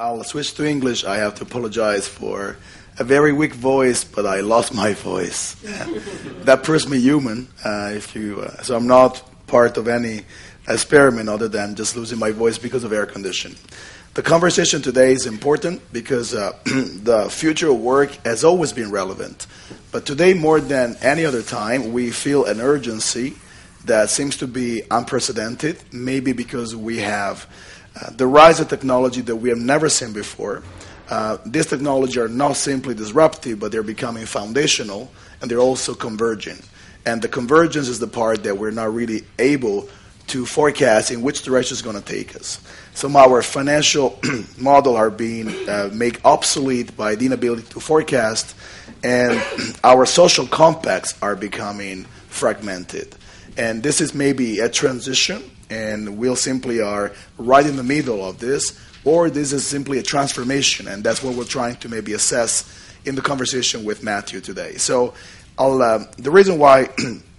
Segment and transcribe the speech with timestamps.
[0.00, 1.04] I'll switch to English.
[1.04, 2.56] I have to apologize for
[2.98, 5.56] a very weak voice, but I lost my voice.
[6.44, 7.48] that proves me human.
[7.62, 10.22] Uh, if you, uh, so I'm not part of any
[10.66, 13.58] experiment other than just losing my voice because of air conditioning.
[14.14, 19.46] The conversation today is important because uh, the future of work has always been relevant.
[19.92, 23.34] But today, more than any other time, we feel an urgency
[23.84, 27.46] that seems to be unprecedented, maybe because we have
[28.00, 30.62] uh, the rise of technology that we have never seen before.
[31.08, 36.58] Uh, these technologies are not simply disruptive, but they're becoming foundational and they're also converging.
[37.04, 39.88] And the convergence is the part that we're not really able
[40.28, 42.60] to forecast in which direction it's going to take us.
[42.94, 44.18] Some of our financial
[44.58, 48.54] model are being uh, made obsolete by the inability to forecast,
[49.02, 49.42] and
[49.84, 53.16] our social compacts are becoming fragmented.
[53.56, 58.38] And this is maybe a transition, and we simply are right in the middle of
[58.38, 62.68] this, or this is simply a transformation, and that's what we're trying to maybe assess
[63.04, 64.74] in the conversation with Matthew today.
[64.74, 65.14] So,
[65.58, 66.88] uh, the reason why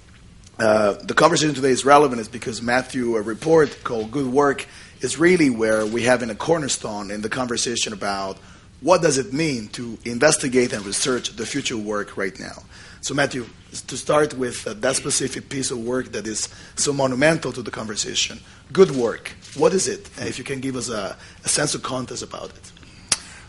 [0.59, 4.65] uh, the conversation today is relevant is because Matthew, a report called Good Work,
[5.01, 8.37] is really where we have in a cornerstone in the conversation about
[8.81, 12.63] what does it mean to investigate and research the future work right now.
[13.01, 13.47] So, Matthew,
[13.87, 17.71] to start with uh, that specific piece of work that is so monumental to the
[17.71, 18.39] conversation,
[18.71, 19.31] good work.
[19.55, 20.09] What is it?
[20.19, 22.71] if you can give us a, a sense of context about it.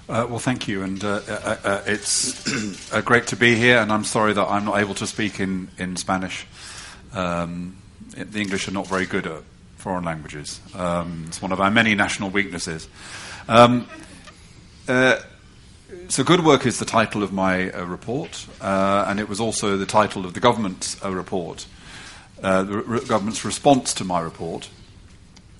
[0.09, 3.79] Uh, well, thank you, and uh, uh, uh it's great to be here.
[3.79, 6.47] And I'm sorry that I'm not able to speak in in Spanish.
[7.13, 7.77] Um,
[8.11, 9.43] the English are not very good at
[9.77, 10.61] foreign languages.
[10.75, 12.89] Um, it's one of our many national weaknesses.
[13.49, 13.87] Um,
[14.89, 15.21] uh,
[16.09, 19.77] so, Good Work is the title of my uh, report, uh, and it was also
[19.77, 21.67] the title of the government's uh, report,
[22.43, 24.69] uh, the re- government's response to my report.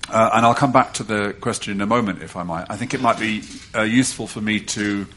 [0.09, 2.65] Uh, and I'll come back to the question in a moment, if I might.
[2.69, 3.43] I think it might be
[3.85, 5.07] useful for me to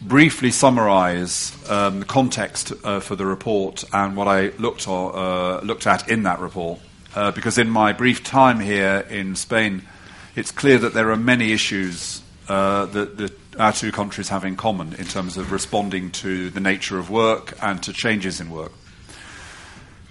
[0.00, 6.08] briefly summarize um, the context for the report and what I looked, uh, looked at
[6.08, 6.80] in that report.
[7.14, 9.82] Because in my brief time here in Spain,
[10.34, 14.94] it's clear that there are many issues uh, that, our two countries have in common
[14.94, 18.72] in terms of responding to the nature of work and to changes in work.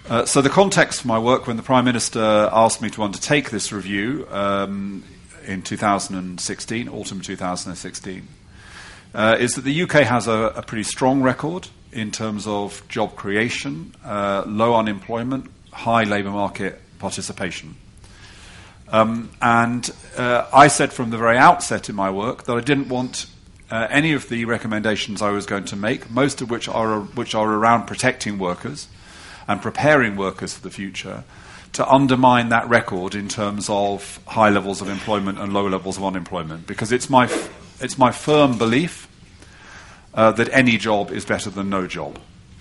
[0.08, 3.50] Uh, so, the context for my work when the Prime Minister asked me to undertake
[3.50, 5.02] this review um,
[5.46, 8.28] in 2016, autumn 2016,
[9.14, 13.14] uh, is that the UK has a, a, pretty strong record in terms of job
[13.14, 17.76] creation, uh, low unemployment, high labour market participation.
[18.88, 22.88] Um, and uh, I said from the very outset in my work that I didn't
[22.88, 23.26] want
[23.70, 27.34] uh, any of the recommendations I was going to make, most of which are, which
[27.34, 28.88] are around protecting workers
[29.48, 31.24] and preparing workers for the future,
[31.72, 36.04] to undermine that record in terms of high levels of employment and low levels of
[36.04, 36.66] unemployment.
[36.66, 37.24] Because it's my
[37.80, 39.08] it's my firm belief
[40.14, 42.18] uh, that any job is better than no job,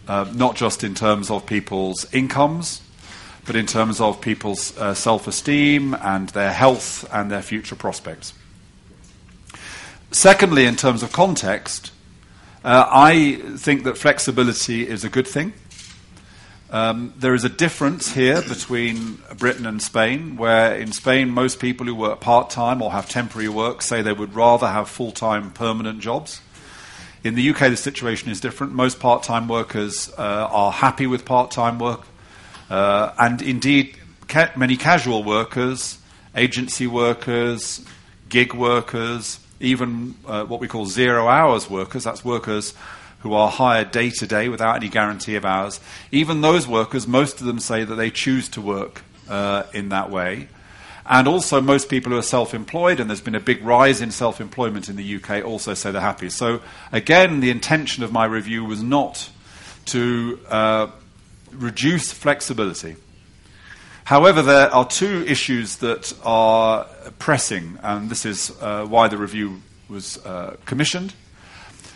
[0.08, 2.82] uh, not just in terms of people's incomes,
[3.46, 8.34] but in terms of people's uh, self esteem and their health and their future prospects.
[10.12, 11.92] Secondly, in terms of context,
[12.64, 15.54] uh, I think that flexibility is a good thing.
[16.70, 21.86] Um, there is a difference here between Britain and Spain, where in Spain, most people
[21.86, 25.52] who work part time or have temporary work say they would rather have full time
[25.52, 26.42] permanent jobs.
[27.24, 28.74] In the UK, the situation is different.
[28.74, 32.08] Most part time workers uh, are happy with part time work,
[32.74, 33.96] uh, and indeed,
[34.28, 36.00] ca- many casual workers,
[36.36, 37.86] agency workers,
[38.30, 42.74] gig workers, even uh, what we call zero hours workers that's workers
[43.20, 45.80] who are hired day to day without any guarantee of hours.
[46.12, 50.10] Even those workers, most of them say that they choose to work uh, in that
[50.10, 50.48] way.
[51.06, 54.10] And also, most people who are self employed, and there's been a big rise in
[54.10, 56.32] self employment in the UK, also say they're happy.
[56.32, 56.60] So,
[56.92, 59.30] again, the intention of my review was not
[59.86, 60.88] to uh,
[61.56, 62.96] reduce flexibility.
[64.06, 66.86] However, there are two issues that are
[67.20, 71.14] pressing, and this is uh, why the review was uh, commissioned.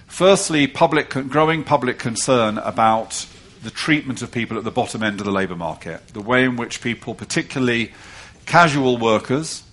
[0.08, 3.28] Firstly, public, growing public concern about
[3.62, 6.56] the treatment of people at the bottom end of the labour market, the way in
[6.56, 7.92] which people, particularly
[8.46, 9.64] casual workers,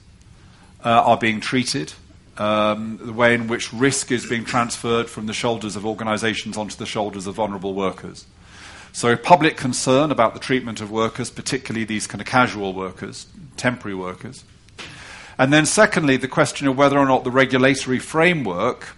[0.84, 1.92] uh, are being treated,
[2.36, 6.76] um, the way in which risk is being transferred from the shoulders of organisations onto
[6.76, 8.26] the shoulders of vulnerable workers.
[8.94, 13.26] So, public concern about the treatment of workers, particularly these kind of casual workers,
[13.56, 14.44] temporary workers.
[15.36, 18.94] And then, secondly, the question of whether or not the regulatory framework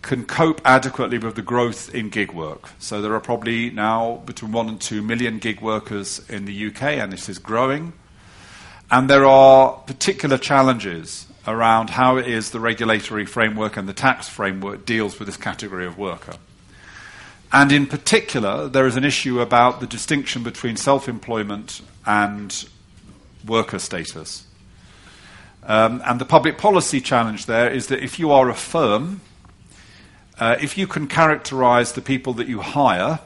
[0.00, 2.70] can cope adequately with the growth in gig work.
[2.78, 6.82] So there are probably now between 1 and 2 million gig workers in the UK,
[6.82, 7.92] and this is growing.
[8.90, 14.26] And there are particular challenges around how it is the regulatory framework and the tax
[14.26, 16.36] framework deals with this category of worker.
[17.52, 22.66] And in particular, there is an issue about the distinction between self employment and
[23.46, 24.46] worker status.
[25.64, 29.20] Um, and the public policy challenge there is that if you are a firm,
[30.40, 33.20] uh, if you can characterize the people that you hire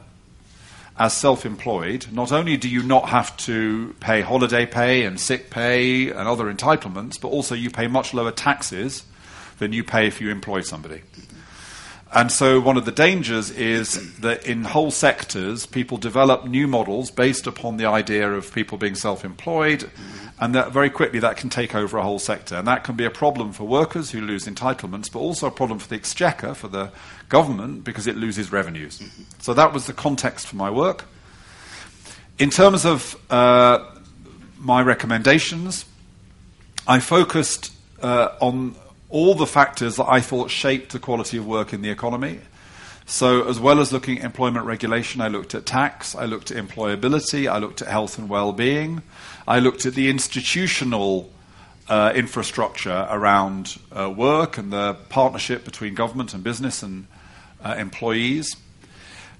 [0.98, 5.50] as self employed, not only do you not have to pay holiday pay and sick
[5.50, 9.04] pay and other entitlements, but also you pay much lower taxes
[9.58, 11.02] than you pay if you employ somebody.
[12.12, 17.10] And so, one of the dangers is that in whole sectors, people develop new models
[17.10, 19.90] based upon the idea of people being self employed,
[20.38, 22.54] and that very quickly that can take over a whole sector.
[22.54, 25.80] And that can be a problem for workers who lose entitlements, but also a problem
[25.80, 26.92] for the exchequer, for the
[27.28, 29.02] government, because it loses revenues.
[29.40, 31.06] So, that was the context for my work.
[32.38, 33.84] In terms of uh,
[34.58, 35.84] my recommendations,
[36.86, 38.76] I focused uh, on
[39.08, 42.40] all the factors that I thought shaped the quality of work in the economy.
[43.08, 46.56] So, as well as looking at employment regulation, I looked at tax, I looked at
[46.56, 49.02] employability, I looked at health and well being,
[49.46, 51.30] I looked at the institutional
[51.88, 57.06] uh, infrastructure around uh, work and the partnership between government and business and
[57.64, 58.56] uh, employees.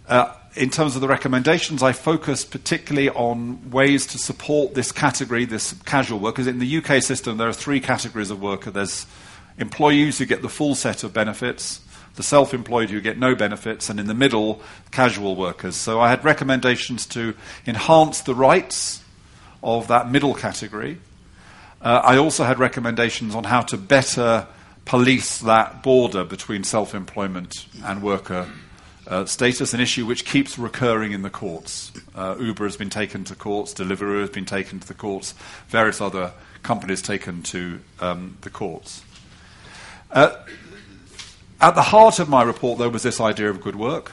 [0.09, 5.45] Uh, in terms of the recommendations, I focused particularly on ways to support this category,
[5.45, 6.47] this casual workers.
[6.47, 8.71] In the UK system, there are three categories of worker.
[8.71, 9.07] There's
[9.59, 11.81] employees who get the full set of benefits,
[12.17, 14.61] the self employed who get no benefits, and in the middle,
[14.91, 15.77] casual workers.
[15.77, 17.35] So I had recommendations to
[17.67, 19.03] enhance the rights
[19.63, 20.99] of that middle category.
[21.83, 24.47] Uh, I also had recommendations on how to better
[24.85, 28.49] police that border between self employment and worker
[29.07, 31.93] uh, status, an issue which keeps recurring in the courts.
[32.15, 35.35] Uh, Uber has been taken to courts, Deliveroo has been taken to the courts,
[35.69, 36.33] various other
[36.63, 39.03] companies taken to um, the courts.
[40.11, 40.37] Uh,
[41.61, 44.13] at the heart of my report, though, was this idea of good work.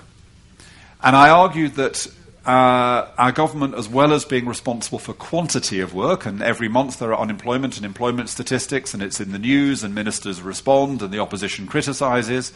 [1.02, 2.08] And I argued that
[2.46, 7.00] uh, our government, as well as being responsible for quantity of work, and every month
[7.00, 11.12] there are unemployment and employment statistics, and it's in the news, and ministers respond, and
[11.12, 12.54] the opposition criticises,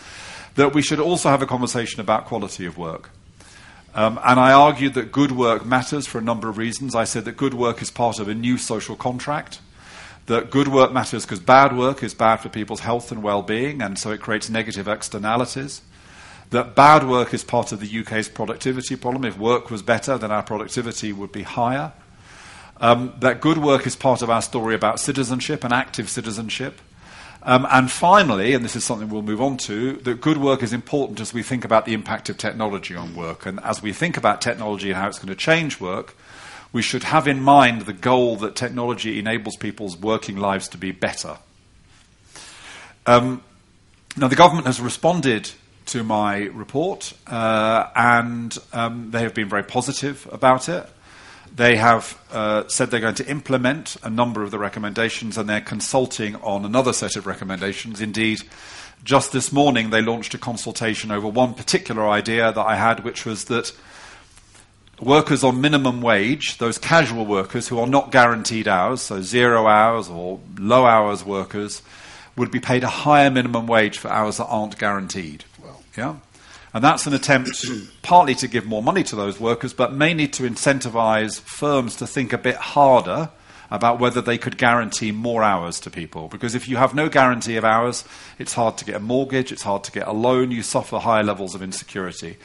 [0.55, 3.09] that we should also have a conversation about quality of work.
[3.93, 6.93] Um, and I argued that good work matters for a number of reasons.
[6.93, 9.59] I said that good work is part of a new social contract
[10.27, 13.81] that good work matters because bad work is bad for people's health and well being,
[13.81, 15.81] and so it creates negative externalities.
[16.51, 19.25] That bad work is part of the UK's productivity problem.
[19.25, 21.91] If work was better, then our productivity would be higher.
[22.79, 26.79] Um, that good work is part of our story about citizenship and active citizenship.
[27.43, 30.73] Um, and finally, and this is something we'll move on to, that good work is
[30.73, 33.45] important as we think about the impact of technology on work.
[33.45, 36.15] And as we think about technology and how it's going to change work,
[36.73, 40.91] we should have in mind the goal that technology enables people's working lives to be
[40.91, 41.37] better.
[43.05, 43.41] Um,
[44.17, 45.49] now, the government has responded
[45.87, 50.87] to my report, uh, and um, they have been very positive about it.
[51.55, 55.61] They have uh, said they're going to implement a number of the recommendations, and they're
[55.61, 58.01] consulting on another set of recommendations.
[58.01, 58.41] Indeed,
[59.03, 63.25] just this morning they launched a consultation over one particular idea that I had, which
[63.25, 63.71] was that
[65.01, 70.09] workers on minimum wage, those casual workers who are not guaranteed hours, so zero hours
[70.09, 71.81] or low hours workers,
[72.35, 75.43] would be paid a higher minimum wage for hours that aren't guaranteed.
[75.61, 76.15] Well, yeah?
[76.73, 77.65] And that's an attempt
[78.01, 82.33] partly to give more money to those workers, but mainly to incentivize firms to think
[82.33, 83.29] a bit harder
[83.69, 86.27] about whether they could guarantee more hours to people.
[86.27, 88.05] Because if you have no guarantee of hours,
[88.39, 91.23] it's hard to get a mortgage, it's hard to get a loan, you suffer higher
[91.23, 92.37] levels of insecurity.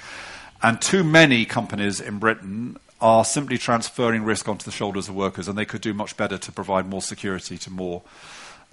[0.63, 5.49] And too many companies in Britain are simply transferring risk onto the shoulders of workers,
[5.49, 8.03] and they could do much better to provide more security to more,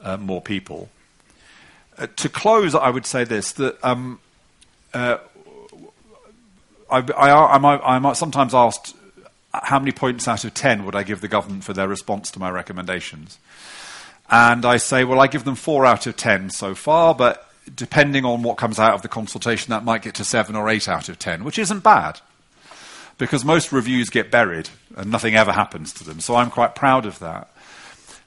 [0.01, 0.89] uh, more people.
[1.98, 4.19] Uh, to close, I would say this that um,
[4.93, 5.17] uh,
[6.91, 8.96] I, I, I, might, I might sometimes asked
[9.51, 12.39] how many points out of 10 would I give the government for their response to
[12.39, 13.39] my recommendations?
[14.29, 18.26] And I say, well, I give them four out of 10 so far, but depending
[18.26, 21.10] on what comes out of the consultation, that might get to seven or eight out
[21.10, 22.20] of ten, which isn't bad.
[23.18, 26.20] Because most reviews get buried and nothing ever happens to them.
[26.22, 27.50] So I'm quite proud of that.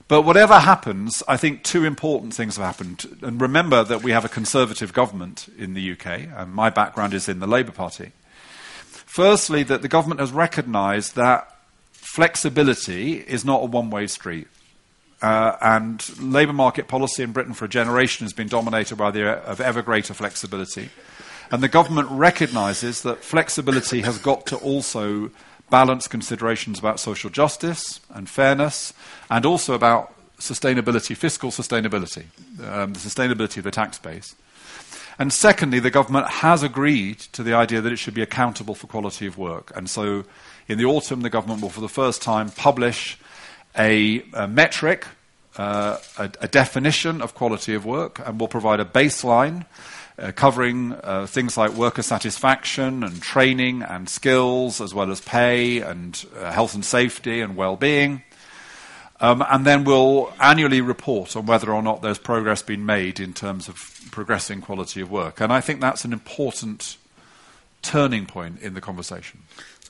[0.08, 3.18] But whatever happens, I think two important things have happened.
[3.22, 7.30] And remember that we have a conservative government in the UK, and my background is
[7.30, 8.12] in the Labour Party.
[8.90, 11.56] Firstly, that the government has recognised that
[11.92, 14.48] flexibility is not a one way street.
[15.22, 19.20] Uh, and labour market policy in Britain for a generation has been dominated by the
[19.20, 20.90] idea of ever greater flexibility.
[21.52, 25.30] And the government recognises that flexibility has got to also
[25.70, 28.92] balance considerations about social justice and fairness,
[29.30, 32.24] and also about sustainability, fiscal sustainability,
[32.66, 34.34] um, the sustainability of the tax base.
[35.18, 38.86] And secondly, the government has agreed to the idea that it should be accountable for
[38.88, 39.70] quality of work.
[39.76, 40.24] And so
[40.66, 43.18] in the autumn, the government will, for the first time, publish
[43.76, 45.06] a, a metric,
[45.56, 49.66] uh, a, a, definition of quality of work, and will provide a baseline
[50.18, 55.80] uh, covering uh, things like worker satisfaction and training and skills, as well as pay
[55.80, 58.22] and uh, health and safety and well being.
[59.20, 63.32] Um, and then we'll annually report on whether or not there's progress been made in
[63.32, 65.40] terms of progressing quality of work.
[65.40, 66.96] And I think that's an important
[67.82, 69.42] turning point in the conversation.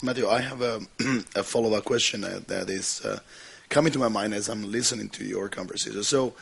[0.02, 0.80] Matthew, I have a,
[1.34, 3.20] a follow up question uh, that is uh,
[3.72, 6.02] coming to my mind as I'm listening to your conversation.
[6.04, 6.34] So,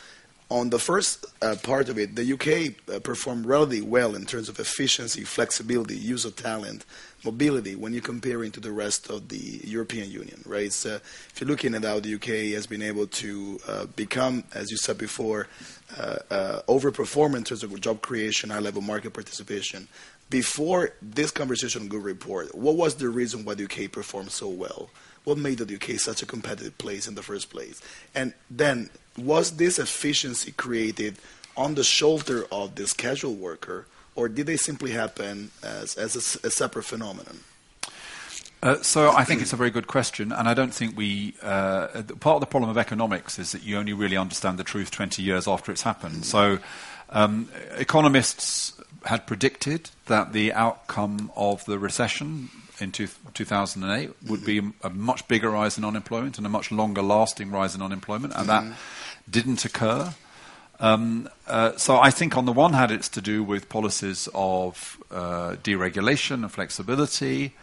[0.51, 4.49] on the first uh, part of it, the UK uh, performed relatively well in terms
[4.49, 6.85] of efficiency, flexibility, use of talent,
[7.25, 10.73] mobility when you're comparing to the rest of the European Union, right?
[10.73, 14.73] So if you're looking at how the UK has been able to uh, become, as
[14.73, 15.47] you said before,
[15.97, 19.87] uh, uh, overperform in terms of job creation, high-level market participation.
[20.31, 24.91] Before this conversation good report, what was the reason why the UK performed so well?
[25.25, 27.81] What made the UK such a competitive place in the first place?
[28.15, 31.17] And then, was this efficiency created
[31.57, 36.47] on the shoulder of this casual worker, or did they simply happen as, as a,
[36.47, 37.41] a separate phenomenon?
[38.63, 41.35] Uh, so I think it's a very good question, and I don't think we.
[41.43, 44.91] Uh, part of the problem of economics is that you only really understand the truth
[44.91, 46.27] 20 years after it's happened.
[46.27, 46.59] So
[47.09, 47.49] um,
[47.79, 54.91] economists had predicted that the outcome of the recession in two, 2008 would be a
[54.91, 58.65] much bigger rise in unemployment and a much longer lasting rise in unemployment, and that
[59.29, 60.15] didn't occur.
[60.81, 64.99] Um, uh, so I think on the one hand, it's to do with policies of
[65.11, 67.55] uh, deregulation and flexibility.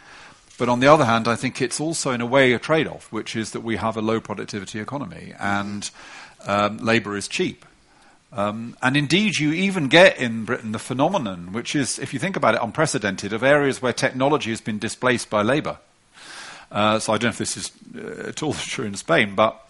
[0.56, 3.12] But on the other hand, I think it's also in a way a trade off,
[3.12, 5.88] which is that we have a low productivity economy and
[6.46, 7.64] um, labour is cheap.
[8.32, 12.36] Um, and indeed, you even get in Britain the phenomenon, which is, if you think
[12.36, 15.78] about it, unprecedented, of areas where technology has been displaced by labour.
[16.70, 19.64] Uh, so I don't know if this is uh, at all true in Spain, but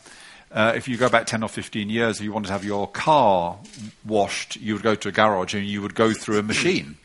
[0.51, 3.59] uh, if you go back 10 or 15 years, you wanted to have your car
[4.05, 6.97] washed, you would go to a garage and you would go through a machine.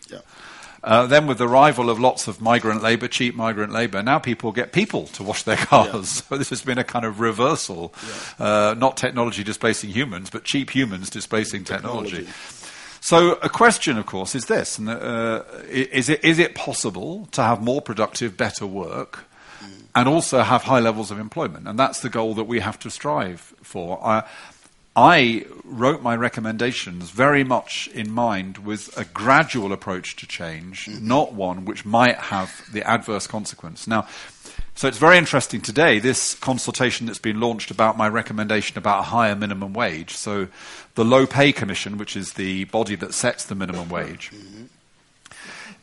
[0.84, 4.52] Uh, then, with the arrival of lots of migrant labour, cheap migrant labour, now people
[4.52, 5.94] get people to wash their cars.
[5.94, 6.24] Yeah.
[6.34, 7.94] So this has been a kind of reversal,
[8.40, 8.46] yeah.
[8.46, 12.25] uh, not technology displacing humans, but cheap humans displacing technology.
[12.25, 12.34] technology.
[13.00, 17.62] So a question, of course, is this: uh, is, it, is it possible to have
[17.62, 19.25] more productive, better work?
[19.96, 21.68] and also have high levels of employment.
[21.68, 24.04] And that's the goal that we have to strive for.
[24.04, 24.24] I,
[24.95, 31.33] I wrote my recommendations very much in mind with a gradual approach to change, not
[31.33, 33.88] one which might have the adverse consequence.
[33.88, 34.07] Now,
[34.75, 39.03] so it's very interesting today, this consultation that's been launched about my recommendation about a
[39.03, 40.15] higher minimum wage.
[40.15, 40.47] So
[40.95, 44.31] the Low Pay Commission, which is the body that sets the minimum wage.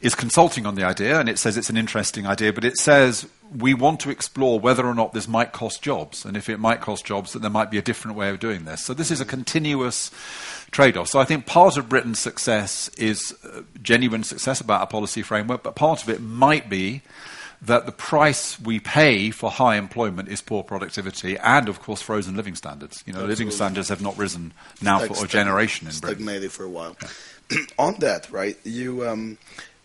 [0.00, 3.26] Is consulting on the idea, and it says it's an interesting idea, but it says
[3.57, 6.80] we want to explore whether or not this might cost jobs, and if it might
[6.80, 8.85] cost jobs, that there might be a different way of doing this.
[8.85, 10.11] So this is a continuous
[10.71, 11.09] trade-off.
[11.09, 15.62] So I think part of Britain's success is uh, genuine success about a policy framework,
[15.62, 17.02] but part of it might be
[17.62, 22.35] that the price we pay for high employment is poor productivity and, of course, frozen
[22.35, 23.02] living standards.
[23.04, 23.45] You know, Absolutely.
[23.45, 26.25] living standards have not risen now for a generation in Britain.
[26.25, 26.97] Stagnated for a while.
[27.50, 27.59] Yeah.
[27.78, 29.07] On that, right, you...
[29.07, 29.37] Um,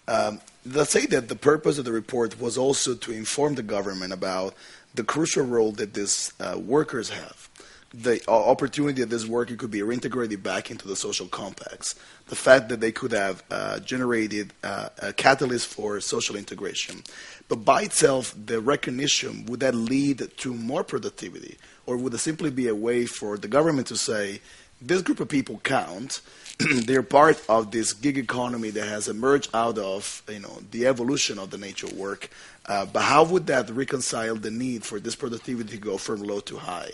[0.08, 4.14] um, let's say that the purpose of the report was also to inform the government
[4.14, 4.56] about
[4.94, 7.50] the crucial role that these uh, workers have,
[7.94, 11.96] the opportunity that this worker could be reintegrated back into the social compacts,
[12.28, 17.04] the fact that they could have uh, generated uh, a catalyst for social integration.
[17.48, 22.50] But by itself, the recognition would that lead to more productivity, or would it simply
[22.50, 24.42] be a way for the government to say,
[24.82, 26.22] this group of people count,
[26.60, 31.40] they're part of this gig economy that has emerged out of you know the evolution
[31.40, 32.30] of the nature of work.
[32.66, 36.40] Uh, but how would that reconcile the need for this productivity to go from low
[36.40, 36.92] to high?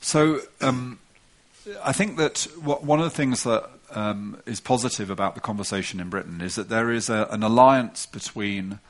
[0.00, 0.98] So um,
[1.82, 6.10] I think that one of the things that um, is positive about the conversation in
[6.10, 8.80] Britain is that there is a, an alliance between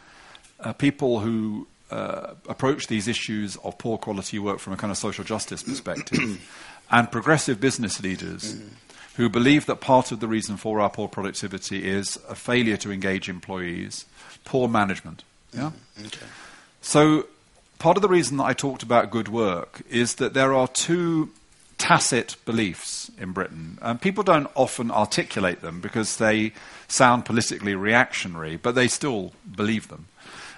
[0.60, 4.98] uh, people who uh, approach these issues of poor quality work from a kind of
[4.98, 6.46] social justice perspective
[6.90, 8.54] and progressive business leaders.
[8.54, 8.74] Mm-hmm
[9.18, 12.92] who believe that part of the reason for our poor productivity is a failure to
[12.92, 14.06] engage employees,
[14.44, 15.24] poor management.
[15.52, 15.72] Yeah?
[15.98, 16.26] Mm, okay.
[16.82, 17.26] So,
[17.80, 21.30] part of the reason that I talked about good work is that there are two
[21.78, 23.78] tacit beliefs in Britain.
[23.82, 26.52] And people don't often articulate them because they
[26.86, 30.06] sound politically reactionary, but they still believe them.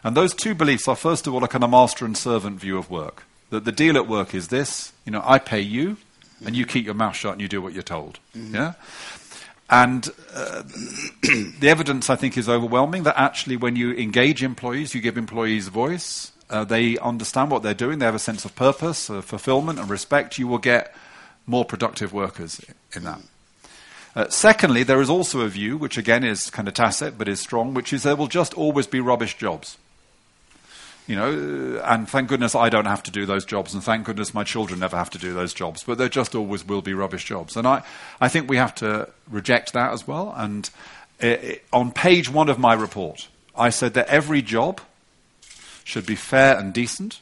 [0.05, 2.77] And those two beliefs are, first of all, a kind of master and servant view
[2.77, 3.25] of work.
[3.49, 5.97] That the deal at work is this you know, I pay you,
[6.45, 8.19] and you keep your mouth shut and you do what you're told.
[8.35, 8.75] Yeah?
[9.69, 10.63] And uh,
[11.23, 15.69] the evidence, I think, is overwhelming that actually, when you engage employees, you give employees
[15.69, 19.23] a voice, uh, they understand what they're doing, they have a sense of purpose, uh,
[19.23, 20.93] fulfillment, and respect, you will get
[21.47, 22.61] more productive workers
[22.95, 23.21] in that.
[24.17, 27.39] Uh, secondly, there is also a view, which again is kind of tacit but is
[27.39, 29.79] strong, which is there will just always be rubbish jobs.
[31.11, 34.07] You know, uh, and thank goodness I don't have to do those jobs, and thank
[34.07, 35.83] goodness my children never have to do those jobs.
[35.83, 37.83] But there just always will be rubbish jobs, and I,
[38.21, 40.33] I think we have to reject that as well.
[40.37, 40.71] And
[41.19, 43.27] it, it, on page one of my report,
[43.57, 44.81] I said that every job
[45.83, 47.19] should be fair and decent,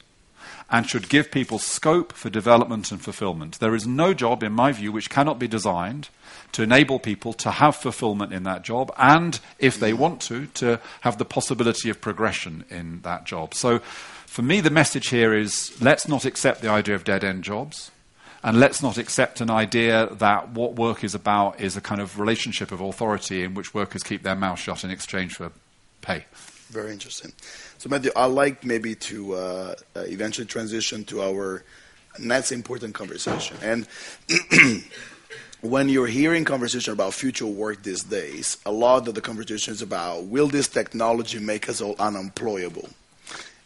[0.71, 3.59] and should give people scope for development and fulfillment.
[3.59, 6.11] There is no job, in my view, which cannot be designed
[6.53, 10.81] to enable people to have fulfillment in that job and, if they want to, to
[11.03, 13.55] have the possibility of progression in that job.
[13.55, 13.81] So,
[14.27, 17.91] for me, the message here is let's not accept the idea of dead end jobs.
[18.43, 22.21] And let's not accept an idea that what work is about is a kind of
[22.21, 25.51] relationship of authority in which workers keep their mouth shut in exchange for
[26.03, 26.25] pay.
[26.71, 27.33] Very interesting.
[27.79, 31.63] So, Matthew, I'd like maybe to uh, uh, eventually transition to our
[32.19, 33.57] next important conversation.
[33.63, 33.87] And
[35.61, 39.81] when you're hearing conversation about future work these days, a lot of the conversation is
[39.81, 42.89] about will this technology make us all unemployable?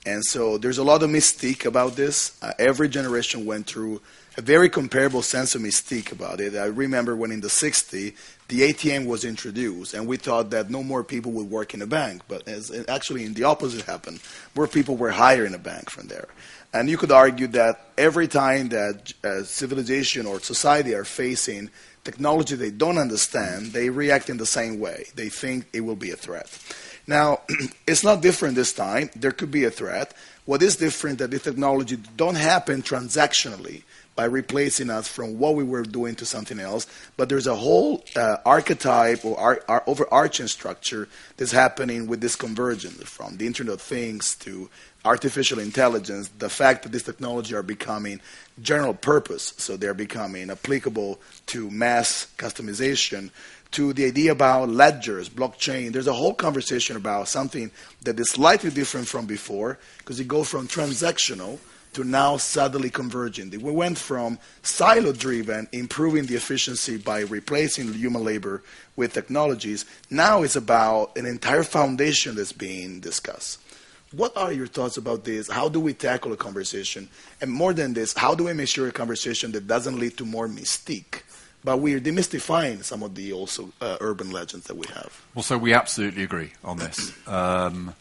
[0.05, 2.37] And so there's a lot of mystique about this.
[2.43, 4.03] Uh, every generation went through
[4.37, 6.57] a very comparable sense of mystique about it.
[6.57, 8.15] I remember when in the 60s,
[8.49, 11.87] the ATM was introduced, and we thought that no more people would work in a
[11.87, 12.23] bank.
[12.29, 12.49] But
[12.89, 14.21] actually, in the opposite happened,
[14.55, 16.29] more people were hired in a bank from there.
[16.75, 21.71] And you could argue that every time that uh, civilization or society are facing
[22.05, 25.07] technology they don't understand, they react in the same way.
[25.15, 26.51] They think it will be a threat.
[27.07, 27.41] Now,
[27.87, 29.11] it's not different this time.
[29.15, 30.15] There could be a threat.
[30.45, 33.83] What is different that the technology don't happen transactionally
[34.15, 38.05] by replacing us from what we were doing to something else, but there's a whole
[38.15, 43.75] uh, archetype or ar- ar- overarching structure that's happening with this convergence from the Internet
[43.75, 44.69] of Things to
[45.05, 48.21] artificial intelligence, the fact that this technology are becoming
[48.61, 53.31] general purpose, so they're becoming applicable to mass customization,
[53.73, 55.93] to the idea about ledgers, blockchain.
[55.93, 57.71] There's a whole conversation about something
[58.03, 61.59] that is slightly different from before, because you go from transactional
[61.93, 63.51] to now suddenly converging.
[63.51, 68.63] We went from silo driven, improving the efficiency by replacing human labor
[68.97, 69.85] with technologies.
[70.11, 73.61] Now it's about an entire foundation that's being discussed.
[74.13, 75.51] What are your thoughts about this?
[75.51, 77.09] How do we tackle a conversation?
[77.41, 80.27] And more than this, how do we make sure a conversation that doesn't lead to
[80.27, 81.23] more mystique?
[81.65, 85.25] But we're demystifying some of the also uh, urban legends that we have.
[85.35, 87.13] Well, so we absolutely agree on this.
[87.27, 87.95] Um,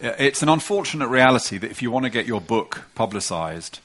[0.00, 3.80] it's an unfortunate reality that if you want to get your book publicized,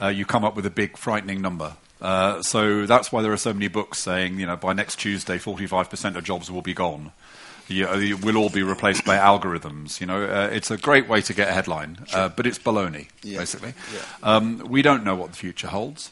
[0.00, 1.76] uh, you come up with a big, frightening number.
[2.00, 5.38] Uh, so that's why there are so many books saying, you know, by next Tuesday,
[5.38, 7.12] 45% of jobs will be gone.
[7.66, 10.00] You, uh, will all be replaced by algorithms.
[10.00, 12.28] You know, uh, it's a great way to get a headline, uh, sure.
[12.28, 13.38] but it's baloney, yeah.
[13.38, 13.72] basically.
[13.94, 14.00] Yeah.
[14.22, 16.10] Um, we don't know what the future holds.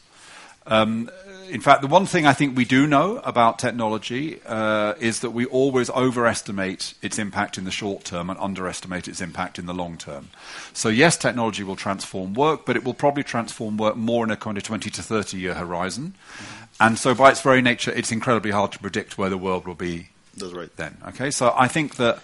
[0.65, 1.11] Um,
[1.49, 5.31] in fact, the one thing I think we do know about technology uh, is that
[5.31, 9.73] we always overestimate its impact in the short term and underestimate its impact in the
[9.73, 10.29] long term.
[10.73, 14.37] So, yes, technology will transform work, but it will probably transform work more in a
[14.37, 16.13] kind of 20 to 30 year horizon.
[16.13, 16.63] Mm-hmm.
[16.79, 19.75] And so, by its very nature, it's incredibly hard to predict where the world will
[19.75, 20.75] be That's right.
[20.75, 20.97] then.
[21.09, 22.21] Okay, so I think that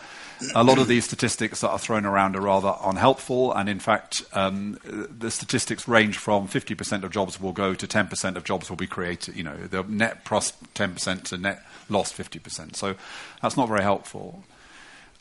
[0.55, 4.23] a lot of these statistics that are thrown around are rather unhelpful, and in fact,
[4.33, 8.77] um, the statistics range from 50% of jobs will go to 10% of jobs will
[8.77, 9.35] be created.
[9.35, 12.75] You know, the net plus 10% to net loss 50%.
[12.75, 12.95] So
[13.41, 14.43] that's not very helpful.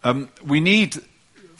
[0.04, 0.98] Um, we need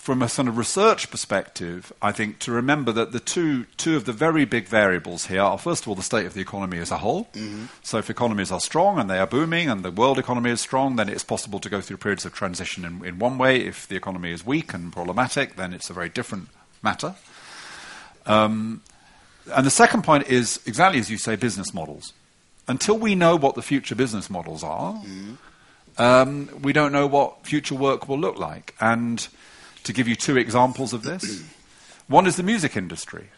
[0.09, 4.07] from a sort of research perspective, I think to remember that the two two of
[4.07, 6.90] the very big variables here are first of all the state of the economy as
[6.90, 7.25] a whole.
[7.35, 7.66] Mm-hmm.
[7.83, 10.97] So if economies are strong and they are booming and the world economy is strong,
[10.97, 13.61] then it's possible to go through periods of transition in, in one way.
[13.61, 16.49] If the economy is weak and problematic, then it's a very different
[16.83, 17.14] matter.
[18.25, 18.81] Um,
[19.53, 22.14] and the second point is exactly as you say, business models.
[22.66, 25.35] Until we know what the future business models are, mm-hmm.
[25.99, 28.75] um, we don't know what future work will look like.
[28.81, 29.29] And
[29.88, 31.42] to give you two examples of this.
[32.09, 33.29] One is the music industry.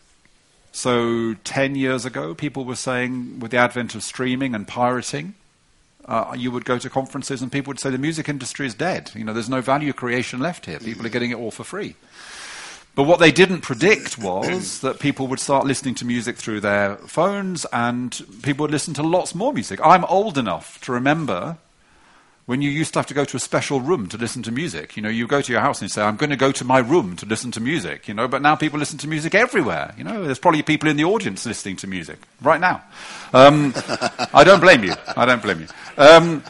[0.72, 5.34] So, 10 years ago, people were saying, with the advent of streaming and pirating,
[6.06, 9.12] uh, you would go to conferences and people would say the music industry is dead.
[9.14, 10.80] You know, there's no value creation left here.
[10.80, 11.94] People are getting it all for free.
[12.96, 16.96] But what they didn't predict was that people would start listening to music through their
[16.96, 19.78] phones and people would listen to lots more music.
[19.84, 21.58] I'm old enough to remember
[22.50, 24.96] when you used to have to go to a special room to listen to music.
[24.96, 26.64] You know, you go to your house and you say, I'm going to go to
[26.64, 29.94] my room to listen to music, you know, but now people listen to music everywhere.
[29.96, 32.82] You know, there's probably people in the audience listening to music right now.
[33.32, 33.72] Um,
[34.34, 34.94] I don't blame you.
[35.16, 35.68] I don't blame you.
[35.96, 36.42] Um,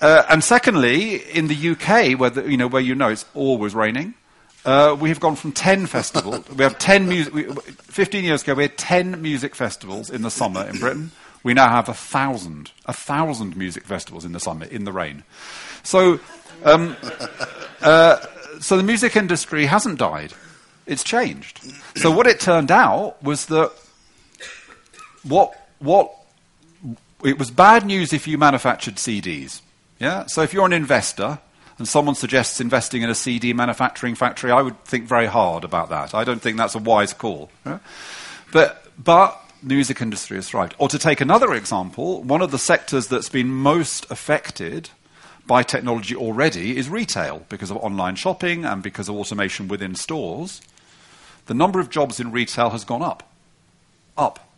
[0.00, 3.74] uh, and secondly, in the UK, where the, you know where you know it's always
[3.74, 4.14] raining,
[4.64, 6.48] uh, we have gone from ten festivals.
[6.50, 7.34] we have ten music.
[7.34, 11.10] We, Fifteen years ago, we had ten music festivals in the summer in Britain.
[11.48, 15.24] We now have a thousand, a thousand music festivals in the summer in the rain.
[15.82, 16.20] So,
[16.62, 16.94] um,
[17.80, 18.18] uh,
[18.60, 20.34] so the music industry hasn't died;
[20.84, 21.62] it's changed.
[21.96, 23.72] So what it turned out was that
[25.22, 26.12] what what
[27.24, 29.62] it was bad news if you manufactured CDs.
[29.98, 30.26] Yeah.
[30.26, 31.38] So if you're an investor
[31.78, 35.88] and someone suggests investing in a CD manufacturing factory, I would think very hard about
[35.88, 36.14] that.
[36.14, 37.48] I don't think that's a wise call.
[37.64, 37.78] Yeah?
[38.52, 40.74] But but music industry has thrived.
[40.78, 44.90] Or to take another example, one of the sectors that's been most affected
[45.46, 50.60] by technology already is retail because of online shopping and because of automation within stores.
[51.46, 53.28] The number of jobs in retail has gone up.
[54.16, 54.48] Up.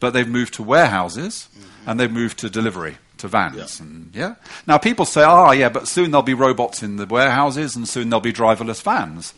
[0.00, 1.90] But they've moved to warehouses mm-hmm.
[1.90, 3.78] and they've moved to delivery, to vans.
[3.78, 3.86] Yeah.
[3.86, 4.34] And, yeah.
[4.66, 8.08] Now people say, oh, yeah, but soon there'll be robots in the warehouses and soon
[8.08, 9.34] there'll be driverless vans.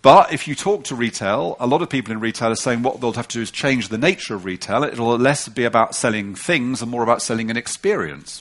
[0.00, 3.00] But if you talk to retail, a lot of people in retail are saying what
[3.00, 4.84] they'll have to do is change the nature of retail.
[4.84, 8.40] It'll less be about selling things and more about selling an experience.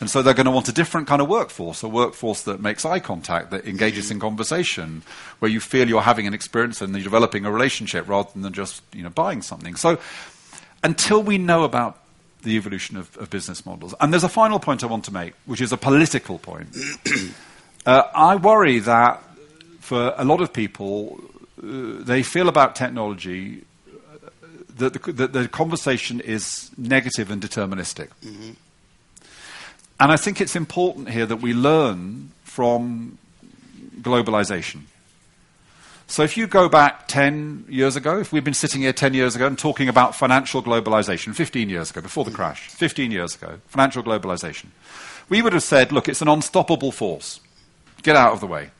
[0.00, 2.84] And so they're going to want a different kind of workforce, a workforce that makes
[2.84, 5.02] eye contact, that engages in conversation,
[5.40, 8.82] where you feel you're having an experience and you're developing a relationship rather than just
[8.94, 9.74] you know, buying something.
[9.74, 9.98] So
[10.84, 12.00] until we know about
[12.42, 15.34] the evolution of, of business models, and there's a final point I want to make,
[15.46, 16.68] which is a political point.
[17.86, 19.20] uh, I worry that
[19.88, 21.18] for a lot of people,
[21.62, 24.28] uh, they feel about technology uh,
[24.76, 28.08] that the, that the, conversation is negative and deterministic.
[28.22, 28.50] Mm-hmm.
[29.98, 33.16] And I think it's important here that we learn from
[34.02, 34.82] globalization.
[36.06, 39.36] So if you go back 10 years ago, if we'd been sitting here 10 years
[39.36, 43.58] ago and talking about financial globalization, 15 years ago, before the crash, 15 years ago,
[43.68, 44.66] financial globalization,
[45.30, 47.40] we would have said, look, it's an unstoppable force.
[48.02, 48.70] Get out of the way.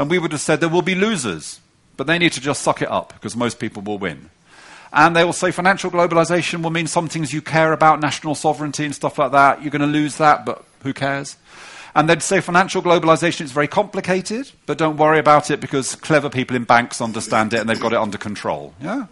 [0.00, 1.60] And we would have said there will be losers,
[1.98, 4.30] but they need to just suck it up because most people will win.
[4.94, 8.86] And they will say financial globalization will mean some things you care about, national sovereignty
[8.86, 9.60] and stuff like that.
[9.60, 11.36] You're going to lose that, but who cares?
[11.94, 16.30] And they'd say financial globalization is very complicated, but don't worry about it because clever
[16.30, 18.72] people in banks understand it and they've got it under control.
[18.80, 19.04] Yeah?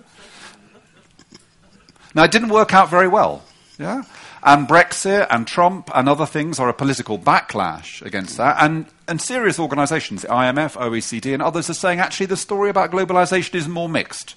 [2.15, 3.43] Now, it didn't work out very well.
[3.79, 4.05] Yeah?
[4.43, 8.57] And Brexit and Trump and other things are a political backlash against that.
[8.63, 12.91] And, and serious organizations, the IMF, OECD, and others are saying actually the story about
[12.91, 14.37] globalization is more mixed.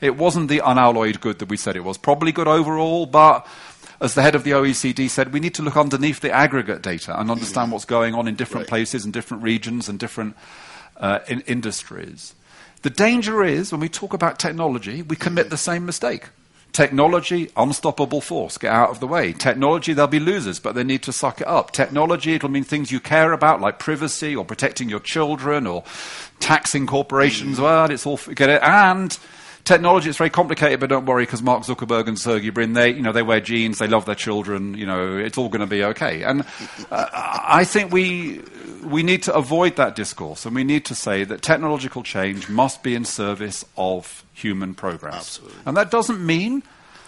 [0.00, 1.98] It wasn't the unalloyed good that we said it was.
[1.98, 3.46] Probably good overall, but
[4.00, 7.18] as the head of the OECD said, we need to look underneath the aggregate data
[7.18, 8.70] and understand what's going on in different right.
[8.70, 10.36] places and different regions and different
[10.96, 12.34] uh, in industries.
[12.82, 16.28] The danger is when we talk about technology, we commit the same mistake.
[16.74, 19.32] Technology, unstoppable force, get out of the way.
[19.32, 21.70] Technology, they'll be losers, but they need to suck it up.
[21.70, 25.84] Technology, it'll mean things you care about, like privacy or protecting your children or
[26.40, 27.60] taxing corporations.
[27.60, 28.60] Well, it's all, get it.
[28.60, 29.16] And
[29.64, 33.02] technology, it's very complicated, but don't worry because Mark Zuckerberg and Sergey Brin, they, you
[33.02, 35.82] know, they wear jeans, they love their children, you know, it's all going to be
[35.84, 36.22] okay.
[36.22, 36.44] And
[36.90, 38.42] uh, I think we,
[38.84, 42.82] we need to avoid that discourse and we need to say that technological change must
[42.82, 45.14] be in service of human progress.
[45.14, 45.58] Absolutely.
[45.66, 46.62] And that doesn't mean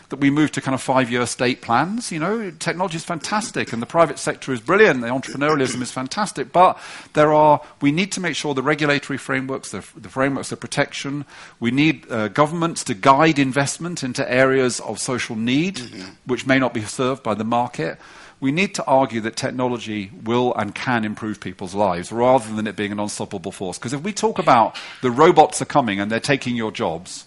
[0.08, 2.12] that we move to kind of five year state plans.
[2.12, 6.52] You know, technology is fantastic and the private sector is brilliant, the entrepreneurialism is fantastic,
[6.52, 6.78] but
[7.14, 11.24] there are, we need to make sure the regulatory frameworks, the, the frameworks of protection,
[11.60, 16.10] we need uh, governments to guide investment into areas of social need, mm-hmm.
[16.26, 17.98] which may not be served by the market.
[18.38, 22.76] We need to argue that technology will and can improve people's lives rather than it
[22.76, 23.78] being an unstoppable force.
[23.78, 27.24] Because if we talk about the robots are coming and they're taking your jobs,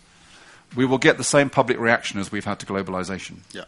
[0.76, 3.38] we will get the same public reaction as we've had to globalization.
[3.52, 3.66] Yeah.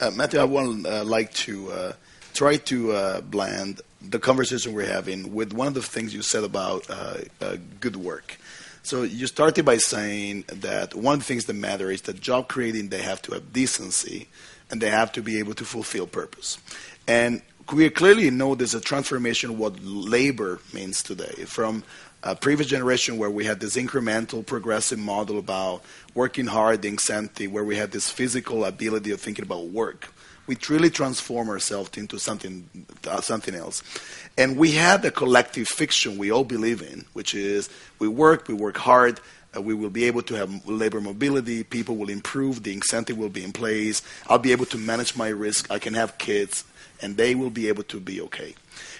[0.00, 1.92] Uh, Matthew, I would uh, like to uh,
[2.34, 6.44] try to uh, blend the conversation we're having with one of the things you said
[6.44, 8.38] about uh, uh, good work.
[8.82, 12.48] So you started by saying that one of the things that matter is that job
[12.48, 14.28] creating they have to have decency
[14.70, 16.58] and they have to be able to fulfill purpose.
[17.06, 21.82] And we clearly know there's a transformation of what labor means today from
[22.22, 25.82] a previous generation where we had this incremental progressive model about
[26.18, 30.12] working hard, the incentive, where we had this physical ability of thinking about work.
[30.48, 32.68] We truly transform ourselves into something,
[33.06, 33.84] uh, something else.
[34.36, 38.54] And we had a collective fiction we all believe in, which is we work, we
[38.54, 39.20] work hard,
[39.56, 43.28] uh, we will be able to have labor mobility, people will improve, the incentive will
[43.28, 46.64] be in place, I'll be able to manage my risk, I can have kids,
[47.00, 48.54] and they will be able to be okay.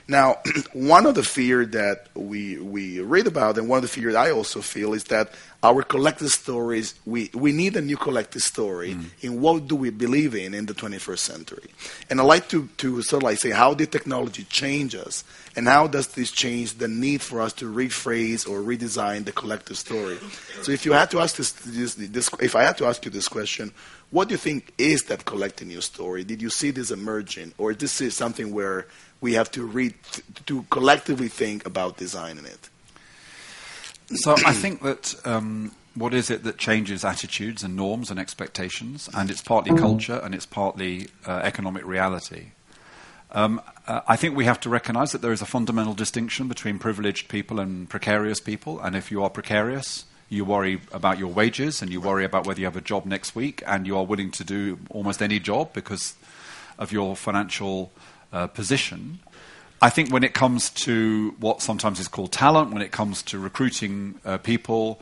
[0.09, 0.39] Now,
[0.73, 4.31] one of the fear that we we read about, and one of the fears I
[4.31, 5.33] also feel, is that
[5.63, 9.07] our collective stories, we, we need a new collective story mm.
[9.21, 11.65] in what do we believe in in the 21st century.
[12.09, 15.25] And I like to, to sort of like say, how did technology change us?
[15.59, 19.77] And how does this change the need for us to rephrase or redesign the collective
[19.77, 20.17] story?
[20.63, 23.11] So if you had to ask this, this, this if I had to ask you
[23.11, 23.73] this question,
[24.13, 26.23] what do you think is that collective new story?
[26.23, 27.55] Did you see this emerging?
[27.59, 28.87] Or is this is something where
[29.21, 29.95] we have to read,
[30.47, 32.71] to collectively think about designing it?
[34.15, 39.11] So I think that um, what is it that changes attitudes and norms and expectations?
[39.13, 39.83] And it's partly mm-hmm.
[39.83, 42.53] culture and it's partly uh, economic reality.
[43.33, 46.79] Um, uh, I think we have to recognize that there is a fundamental distinction between
[46.79, 48.79] privileged people and precarious people.
[48.79, 52.61] And if you are precarious, you worry about your wages and you worry about whether
[52.61, 55.73] you have a job next week, and you are willing to do almost any job
[55.73, 56.15] because
[56.79, 57.91] of your financial
[58.33, 59.21] uh, position.
[59.81, 63.39] I think when it comes to what sometimes is called talent, when it comes to
[63.39, 65.01] recruiting uh, people,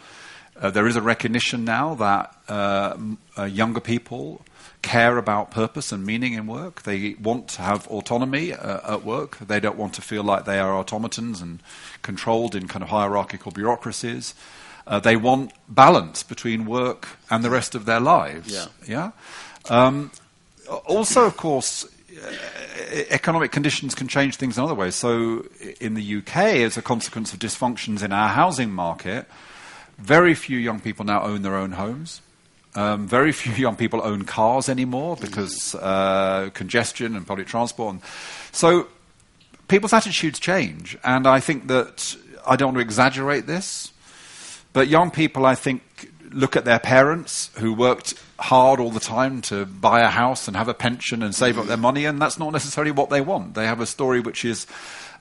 [0.60, 2.96] uh, there is a recognition now that uh,
[3.36, 4.42] uh, younger people
[4.82, 6.82] care about purpose and meaning in work.
[6.82, 9.38] They want to have autonomy uh, at work.
[9.38, 11.60] They don't want to feel like they are automatons and
[12.02, 14.34] controlled in kind of hierarchical bureaucracies.
[14.86, 18.52] Uh, they want balance between work and the rest of their lives.
[18.52, 18.66] Yeah.
[18.86, 19.10] yeah?
[19.68, 20.12] Um,
[20.86, 21.84] also, of course,
[23.10, 24.94] economic conditions can change things in other ways.
[24.94, 25.44] So,
[25.80, 29.26] in the UK, as a consequence of dysfunctions in our housing market,
[29.98, 32.20] very few young people now own their own homes.
[32.74, 37.94] Um, very few young people own cars anymore because uh, congestion and public transport.
[37.94, 38.02] And
[38.52, 38.88] so,
[39.68, 43.92] people's attitudes change, and I think that I don't want to exaggerate this,
[44.72, 45.82] but young people, I think,
[46.30, 50.56] look at their parents who worked hard all the time to buy a house and
[50.56, 53.54] have a pension and save up their money, and that's not necessarily what they want.
[53.54, 54.66] They have a story which is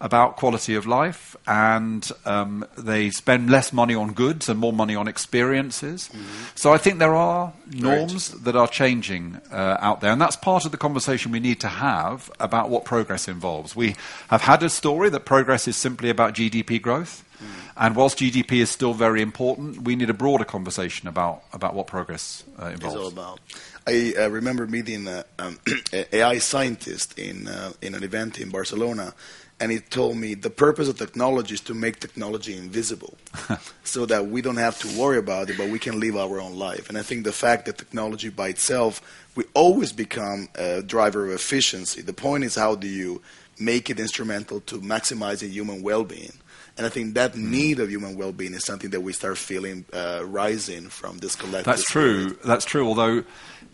[0.02, 4.96] about quality of life, and um, they spend less money on goods and more money
[4.96, 6.10] on experiences.
[6.10, 6.44] Mm-hmm.
[6.56, 8.44] So I think there are norms right.
[8.44, 11.68] that are changing uh, out there, and that's part of the conversation we need to
[11.68, 13.76] have about what progress involves.
[13.76, 13.96] We
[14.30, 17.24] have had a story that progress is simply about GDP growth.
[17.36, 17.48] Mm.
[17.78, 21.88] And whilst GDP is still very important, we need a broader conversation about, about what
[21.88, 22.96] progress uh, involves.
[22.96, 23.40] It's all about.
[23.88, 25.60] I uh, remember meeting uh, um,
[25.94, 29.14] an AI scientist in, uh, in an event in Barcelona,
[29.60, 33.18] and he told me the purpose of technology is to make technology invisible
[33.84, 36.56] so that we don't have to worry about it, but we can live our own
[36.56, 36.90] life.
[36.90, 39.02] And I think the fact that technology by itself,
[39.36, 42.02] we always become a driver of efficiency.
[42.02, 43.22] The point is, how do you
[43.58, 46.34] make it instrumental to maximizing human well being?
[46.78, 47.50] And I think that mm.
[47.50, 51.66] need of human well-being is something that we start feeling uh, rising from this collective.
[51.66, 52.30] That's true.
[52.30, 52.44] Spirit.
[52.44, 52.86] That's true.
[52.86, 53.24] Although,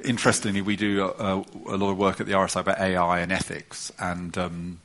[0.03, 3.91] interestingly, we do a, a, lot of work at the RSA about AI and ethics,
[3.97, 4.79] and um,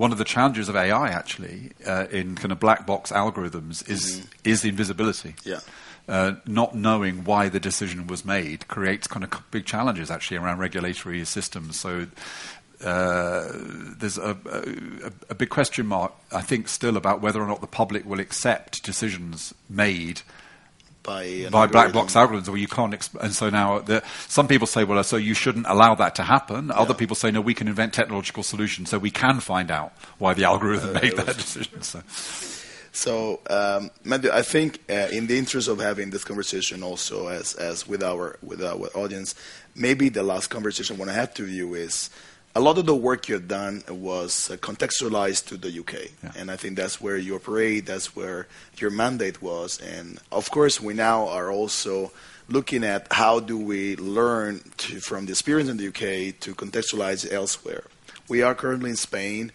[0.00, 4.20] one of the challenges of AI actually uh, in kind of black box algorithms is
[4.20, 4.26] mm-hmm.
[4.44, 5.34] is the invisibility.
[5.44, 5.60] Yeah.
[6.08, 10.58] Uh, not knowing why the decision was made creates kind of big challenges actually around
[10.58, 11.78] regulatory systems.
[11.78, 12.06] So
[12.82, 17.60] uh, there's a, a, a, big question mark, I think, still about whether or not
[17.60, 20.22] the public will accept decisions made
[21.02, 22.92] by, by black box algorithms, or you can't.
[22.92, 26.22] Exp- and so now, the, some people say, "Well, so you shouldn't allow that to
[26.22, 26.74] happen." Yeah.
[26.74, 30.34] Other people say, "No, we can invent technological solutions, so we can find out why
[30.34, 32.02] the algorithm uh, made that decision." So.
[32.92, 37.86] So, um, I think uh, in the interest of having this conversation also as, as
[37.86, 39.36] with our with our audience,
[39.76, 42.10] maybe the last conversation I want to have to you is
[42.54, 46.32] a lot of the work you've done was uh, contextualized to the UK, yeah.
[46.36, 47.86] and I think that's where you operate.
[47.86, 52.10] That's where your mandate was, and of course, we now are also
[52.48, 57.30] looking at how do we learn to, from the experience in the UK to contextualize
[57.32, 57.84] elsewhere.
[58.28, 59.52] We are currently in Spain.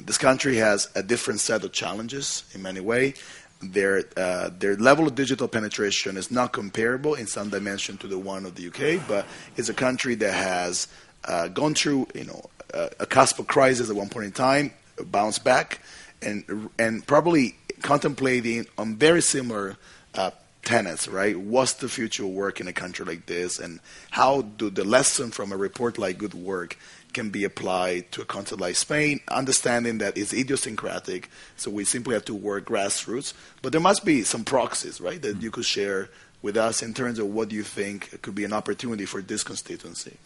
[0.00, 3.20] This country has a different set of challenges in many ways.
[3.62, 8.18] Their uh, their level of digital penetration is not comparable in some dimension to the
[8.18, 10.88] one of the UK, but it's a country that has
[11.26, 14.72] uh, gone through, you know, a, a cusp of crisis at one point in time,
[15.06, 15.80] bounced back,
[16.22, 19.76] and and probably contemplating on very similar
[20.14, 20.30] uh,
[20.64, 21.38] tenets, right?
[21.38, 25.52] What's the future work in a country like this, and how do the lesson from
[25.52, 26.76] a report like Good Work
[27.12, 32.14] can be applied to a country like Spain, understanding that it's idiosyncratic, so we simply
[32.14, 33.32] have to work grassroots.
[33.62, 36.10] But there must be some proxies, right, that you could share
[36.42, 40.18] with us in terms of what you think could be an opportunity for this constituency.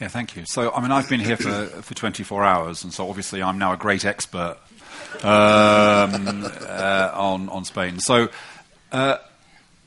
[0.00, 0.44] Yeah, thank you.
[0.46, 3.72] So, I mean, I've been here for, for 24 hours, and so obviously I'm now
[3.72, 4.56] a great expert
[5.24, 7.98] um, uh, on, on Spain.
[7.98, 8.28] So,
[8.92, 9.16] uh,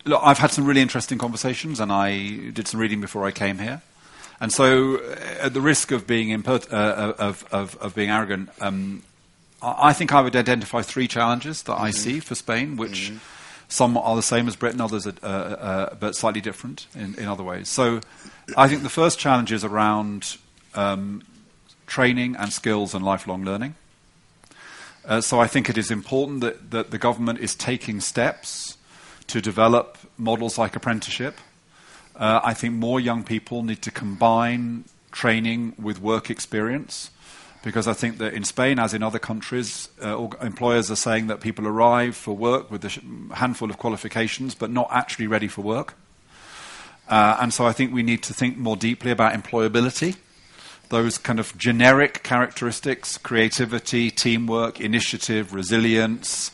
[0.03, 3.57] look, I've had some really interesting conversations, and I did some reading before I came
[3.57, 3.81] here.
[4.41, 8.49] And so, uh, at the risk of being imper- uh, of, of, of, being arrogant,
[8.59, 9.03] um,
[9.61, 11.83] I think I would identify three challenges that mm-hmm.
[11.83, 13.17] I see for Spain, which mm-hmm.
[13.71, 17.25] Some are the same as Britain, others are, uh, uh, but slightly different in, in
[17.25, 17.69] other ways.
[17.69, 18.01] So,
[18.57, 20.37] I think the first challenge is around
[20.75, 21.23] um,
[21.87, 23.75] training and skills and lifelong learning.
[25.05, 28.77] Uh, so, I think it is important that, that the government is taking steps
[29.27, 31.37] to develop models like apprenticeship
[32.15, 37.09] uh, I think more young people need to combine training with work experience
[37.63, 41.41] because I think that in Spain, as in other countries, uh, employers are saying that
[41.41, 45.95] people arrive for work with a handful of qualifications but not actually ready for work.
[47.07, 50.15] Uh, and so I think we need to think more deeply about employability,
[50.89, 56.51] those kind of generic characteristics creativity, teamwork, initiative, resilience,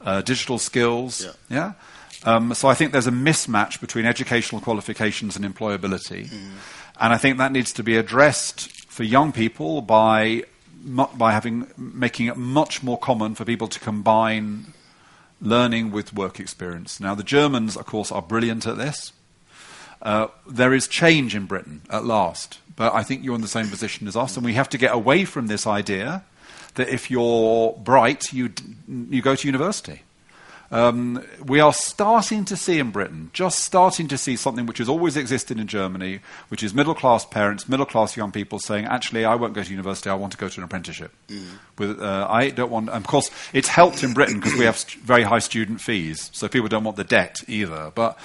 [0.00, 1.24] uh, digital skills.
[1.24, 1.32] Yeah.
[1.50, 1.72] yeah?
[2.24, 6.28] Um, so I think there's a mismatch between educational qualifications and employability.
[6.28, 6.50] Mm.
[6.98, 10.42] And I think that needs to be addressed for young people by,
[11.18, 14.72] by having, making it much more common for people to combine
[15.38, 16.98] learning with work experience.
[16.98, 19.12] Now, the Germans, of course, are brilliant at this.
[20.00, 23.68] Uh, there is change in Britain at last, but I think you're in the same
[23.68, 26.24] position as us, and we have to get away from this idea
[26.76, 28.50] that if you're bright, you,
[28.88, 30.04] you go to university.
[30.70, 34.88] Um, we are starting to see in Britain, just starting to see something which has
[34.88, 39.24] always existed in Germany, which is middle class parents, middle class young people saying, actually,
[39.24, 41.12] I won't go to university, I want to go to an apprenticeship.
[41.28, 41.44] Mm.
[41.78, 45.02] With, uh, I don't want, of course, it's helped in Britain because we have st-
[45.02, 47.92] very high student fees, so people don't want the debt either.
[47.94, 48.18] But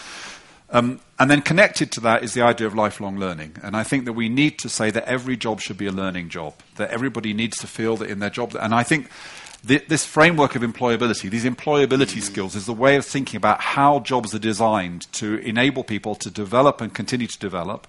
[0.71, 3.57] um, and then connected to that is the idea of lifelong learning.
[3.61, 6.29] And I think that we need to say that every job should be a learning
[6.29, 8.55] job, that everybody needs to feel that in their job.
[8.55, 9.09] And I think
[9.63, 14.33] this framework of employability, these employability skills, is the way of thinking about how jobs
[14.33, 17.87] are designed to enable people to develop and continue to develop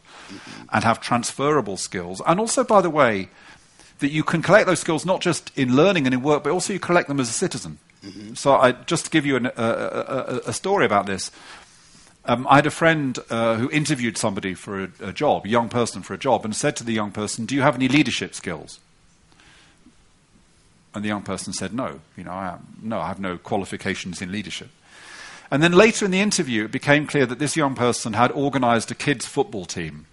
[0.71, 2.21] and have transferable skills.
[2.27, 3.31] And also, by the way,
[4.01, 6.75] that you can collect those skills not just in learning and in work, but also
[6.75, 7.79] you collect them as a citizen.
[8.05, 8.35] Mm-hmm.
[8.35, 11.31] So, I, just to give you an, a, a, a, story about this,
[12.25, 15.69] um, I had a friend uh, who interviewed somebody for a, a job, a young
[15.69, 18.35] person for a job, and said to the young person, Do you have any leadership
[18.35, 18.81] skills?
[20.95, 24.31] And the young person said, no, you know, I, no, I have no qualifications in
[24.31, 24.69] leadership.
[25.51, 28.91] And then later in the interview, it became clear that this young person had organized
[28.91, 30.07] a kids' football team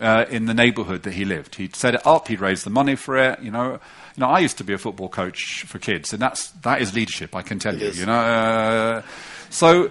[0.00, 1.56] uh, in the neighborhood that he lived.
[1.56, 3.72] He'd set it up, he'd raised the money for it, you know.
[4.16, 6.94] You know, I used to be a football coach for kids, and that's, that is
[6.94, 8.12] leadership, I can tell you, you know.
[8.12, 9.02] Uh,
[9.50, 9.90] so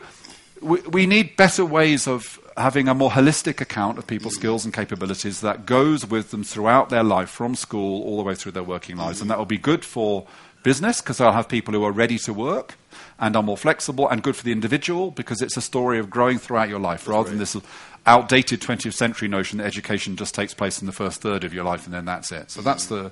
[0.62, 4.74] we, we need better ways of having a more holistic account of people's skills and
[4.74, 8.64] capabilities that goes with them throughout their life, from school all the way through their
[8.64, 9.22] working lives.
[9.22, 10.28] And that will be good for
[10.62, 12.76] business because they'll have people who are ready to work
[13.18, 16.38] and are more flexible, and good for the individual because it's a story of growing
[16.38, 17.58] throughout your life That's rather than this
[18.06, 21.64] outdated 20th century notion that education just takes place in the first third of your
[21.64, 22.50] life and then that's it.
[22.50, 22.90] So that's mm.
[22.90, 23.12] the,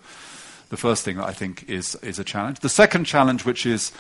[0.70, 2.60] the first thing that I think is, is a challenge.
[2.60, 3.92] The second challenge, which is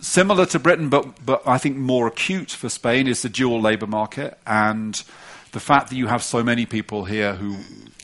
[0.00, 3.86] similar to Britain, but, but I think more acute for Spain, is the dual labour
[3.86, 5.02] market and
[5.52, 7.56] the fact that you have so many people here who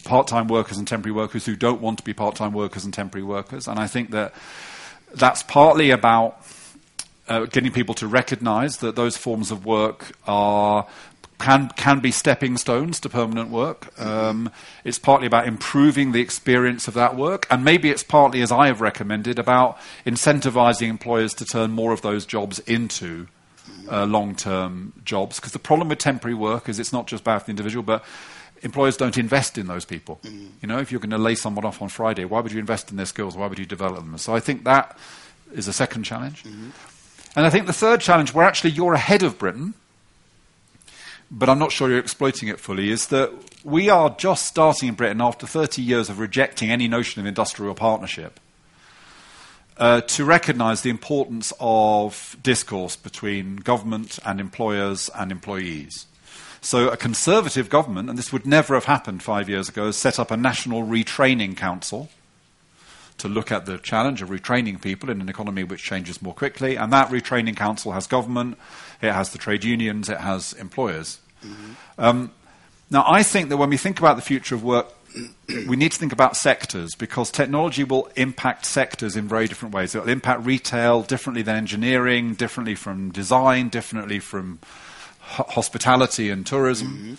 [0.05, 3.69] part-time workers and temporary workers who don't want to be part-time workers and temporary workers,
[3.69, 4.35] and I think that
[5.15, 6.45] that's partly about
[7.29, 10.87] uh, getting people to recognise that those forms of work are
[11.43, 13.99] can, can be stepping stones to permanent work.
[14.01, 14.51] Um,
[14.85, 18.69] it's partly about improving the experience of that work, and maybe it's partly, as I
[18.69, 23.27] have recommended, about incentivizing employers to turn more of those jobs into
[23.91, 25.37] uh, long term jobs.
[25.37, 28.05] Because the problem with temporary work is it's not just bad for the individual, but
[28.63, 30.21] employers don't invest in those people.
[30.23, 30.47] Mm-hmm.
[30.61, 32.91] You know, if you're going to lay someone off on Friday, why would you invest
[32.91, 33.37] in their skills?
[33.37, 34.17] Why would you develop them?
[34.19, 34.97] So I think that
[35.53, 36.45] is a second challenge.
[36.45, 36.71] Mm-hmm.
[37.35, 39.75] And I think the third challenge, where actually you're ahead of Britain,
[41.33, 43.33] but I'm not sure you're exploiting it fully, is that
[43.65, 47.75] we are just starting in Britain after 30 years of rejecting any notion of industrial
[47.75, 48.39] partnership.
[49.79, 56.07] Uh, to recognize the importance of discourse between government and employers and employees.
[56.61, 60.19] So, a conservative government, and this would never have happened five years ago, has set
[60.19, 62.11] up a national retraining council
[63.23, 66.77] to look at the challenge of retraining people in an economy which changes more quickly.
[66.77, 68.59] And that retraining council has government,
[69.01, 71.21] it has the trade unions, it has employers.
[71.45, 71.73] Mm-hmm.
[71.99, 72.33] Um,
[72.91, 74.93] now, I think that when we think about the future of work,
[75.69, 79.95] we need to think about sectors because technology will impact sectors in very different ways.
[79.95, 84.59] It will impact retail differently than engineering, differently from design, differently from
[85.21, 86.89] ho- hospitality and tourism.
[86.89, 87.15] Mm-hmm.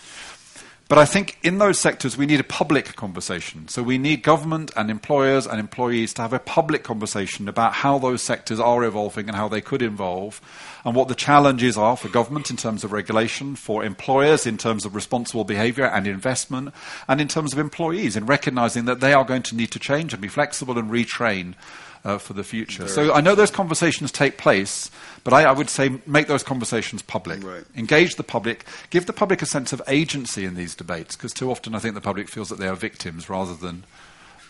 [0.94, 3.68] But I think in those sectors we need a public conversation.
[3.68, 7.98] So we need government and employers and employees to have a public conversation about how
[7.98, 10.40] those sectors are evolving and how they could evolve
[10.86, 14.86] and what the challenges are for government in terms of regulation, for employers in terms
[14.86, 16.72] of responsible behavior and investment,
[17.08, 20.14] and in terms of employees in recognizing that they are going to need to change
[20.14, 21.56] and be flexible and retrain
[22.04, 22.88] uh, for the future.
[22.88, 24.92] So I know those conversations take place,
[25.24, 27.44] but I, I would say make those conversations public.
[27.44, 27.64] Right.
[27.76, 31.50] Engage the public, give the public a sense of agency in these debates, because too
[31.50, 33.86] often I think the public feels that they are victims rather than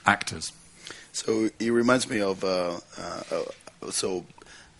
[0.06, 0.51] actors.
[1.12, 4.26] So it reminds me of uh, uh, so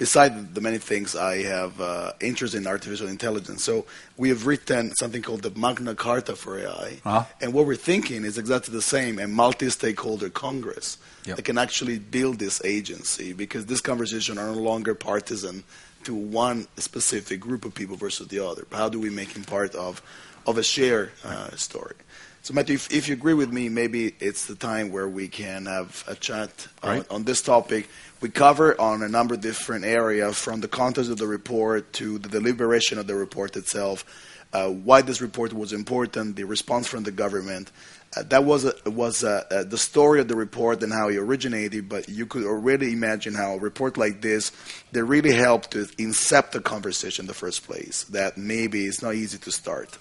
[0.04, 3.64] beside the many things, I have uh, interest in artificial intelligence.
[3.64, 3.86] So
[4.18, 7.24] we have written something called the Magna Carta for AI, uh-huh.
[7.39, 11.38] and what we're thinking is exactly the same: a multi-stakeholder Congress yep.
[11.38, 15.64] that can actually build this agency, because this conversation are no longer partisan
[16.04, 18.68] to one specific group of people versus the other.
[18.74, 20.01] How do we make him part of
[20.45, 21.95] of a shared uh, story?
[22.43, 25.66] So, Matthew, if, if, you agree with me, maybe it's the time where we can
[25.66, 26.99] have a chat right.
[27.10, 27.88] on, on, this topic.
[28.24, 32.17] We cover on a number of different areas, from the content of the report to
[32.19, 34.05] the deliberation of the report itself,
[34.53, 37.69] uh, why this report was important, the response from the government.
[38.15, 41.17] Uh, that was a, was a, uh, the story of the report and how it
[41.17, 44.53] originated, but you could already imagine how a report like this
[44.93, 48.05] that really helped to incept the conversation in the first place.
[48.05, 49.97] That maybe it's not easy to start.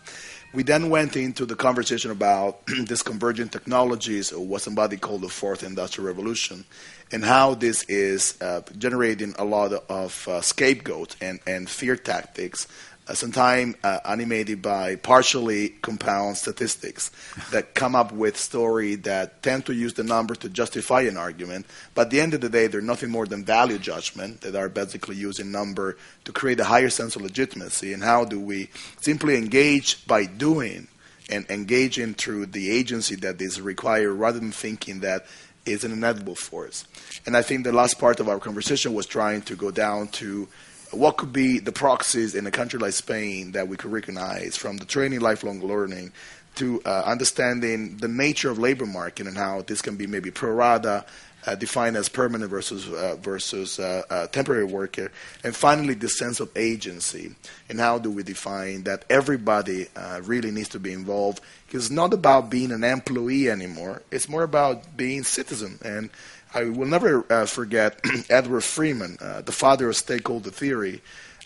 [0.55, 5.31] We then went into the conversation about this convergent technologies, or what somebody called the
[5.31, 6.67] fourth industrial revolution,
[7.11, 12.67] and how this is uh, generating a lot of uh, scapegoat and, and fear tactics
[13.15, 17.11] sometimes uh, animated by partially compound statistics
[17.51, 21.67] that come up with story that tend to use the number to justify an argument.
[21.95, 24.69] But at the end of the day, they're nothing more than value judgment that are
[24.69, 27.93] basically using number to create a higher sense of legitimacy.
[27.93, 30.89] And how do we simply engage by doing
[31.31, 35.25] and engaging through the agency that is required rather than thinking that
[35.65, 36.85] is an inevitable force.
[37.25, 40.49] And I think the last part of our conversation was trying to go down to
[40.93, 44.76] what could be the proxies in a country like Spain that we could recognize from
[44.76, 46.12] the training lifelong learning
[46.57, 50.53] to uh, understanding the nature of labor market and how this can be maybe pro
[50.53, 51.05] rata,
[51.47, 55.11] uh, defined as permanent versus uh, versus uh, uh, temporary worker,
[55.43, 57.34] and finally the sense of agency
[57.68, 61.40] and how do we define that everybody uh, really needs to be involved.
[61.66, 65.78] Because it's not about being an employee anymore; it's more about being citizen.
[65.84, 66.11] And
[66.55, 68.01] I will never uh, forget
[68.31, 71.01] Edward Freeman, uh, the father of stakeholder theory,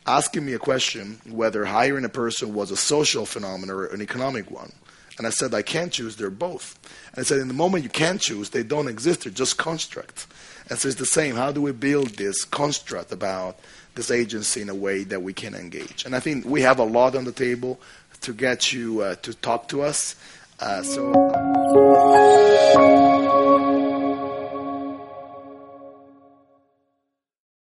[0.07, 4.51] asking me a question whether hiring a person was a social phenomenon or an economic
[4.51, 4.73] one.
[5.19, 6.79] And I said, I can't choose, they're both.
[7.13, 10.27] And I said, in the moment you can't choose, they don't exist, they're just constructs.
[10.69, 11.37] And so it's the same.
[11.37, 13.59] How do we build this construct about
[13.95, 16.05] this agency in a way that we can engage?
[16.05, 17.81] And I think we have a lot on the table
[18.23, 20.17] to get you uh, to talk to us.
[20.59, 21.13] Uh, so.